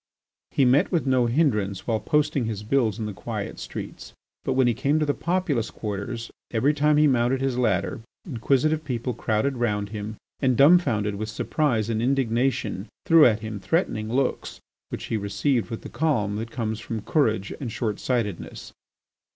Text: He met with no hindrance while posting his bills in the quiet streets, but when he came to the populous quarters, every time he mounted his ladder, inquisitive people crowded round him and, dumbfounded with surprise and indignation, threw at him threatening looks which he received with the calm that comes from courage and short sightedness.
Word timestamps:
He 0.49 0.65
met 0.65 0.91
with 0.91 1.05
no 1.05 1.27
hindrance 1.27 1.85
while 1.85 1.99
posting 1.99 2.45
his 2.45 2.63
bills 2.63 2.97
in 2.97 3.05
the 3.05 3.13
quiet 3.13 3.59
streets, 3.59 4.13
but 4.43 4.53
when 4.53 4.65
he 4.65 4.73
came 4.73 4.97
to 4.97 5.05
the 5.05 5.13
populous 5.13 5.69
quarters, 5.69 6.31
every 6.49 6.73
time 6.73 6.97
he 6.97 7.05
mounted 7.05 7.39
his 7.39 7.55
ladder, 7.55 8.01
inquisitive 8.25 8.83
people 8.83 9.13
crowded 9.13 9.57
round 9.57 9.89
him 9.89 10.17
and, 10.41 10.57
dumbfounded 10.57 11.13
with 11.17 11.29
surprise 11.29 11.87
and 11.87 12.01
indignation, 12.01 12.89
threw 13.05 13.27
at 13.27 13.41
him 13.41 13.59
threatening 13.59 14.11
looks 14.11 14.59
which 14.89 15.03
he 15.03 15.17
received 15.17 15.69
with 15.69 15.81
the 15.83 15.87
calm 15.87 16.37
that 16.37 16.49
comes 16.49 16.79
from 16.79 17.01
courage 17.03 17.53
and 17.59 17.71
short 17.71 17.99
sightedness. 17.99 18.73